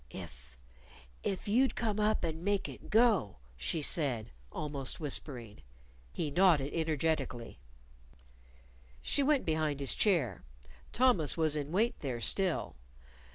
"If 0.09 0.57
if 1.21 1.47
you'd 1.47 1.75
come 1.75 1.99
up 1.99 2.23
and 2.23 2.43
make 2.43 2.67
it 2.67 2.89
go," 2.89 3.35
she 3.55 3.83
said, 3.83 4.31
almost 4.51 4.99
whispering. 4.99 5.61
He 6.11 6.31
nodded 6.31 6.73
energetically. 6.73 7.59
She 9.03 9.21
went 9.21 9.45
behind 9.45 9.79
his 9.79 9.93
chair. 9.93 10.41
Thomas 10.91 11.37
was 11.37 11.55
in 11.55 11.71
wait 11.71 11.99
there 11.99 12.19
still. 12.19 12.77